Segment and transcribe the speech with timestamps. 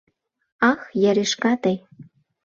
[0.69, 0.81] —Ах,
[1.11, 1.77] яришка тый!